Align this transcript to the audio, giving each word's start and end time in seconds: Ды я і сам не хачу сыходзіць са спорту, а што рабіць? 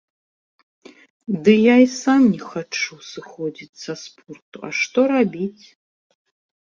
Ды 1.47 1.53
я 1.55 1.75
і 1.81 1.87
сам 2.03 2.21
не 2.33 2.41
хачу 2.53 2.93
сыходзіць 3.11 3.79
са 3.85 3.93
спорту, 4.05 4.57
а 4.69 4.75
што 4.83 4.99
рабіць? 5.17 5.63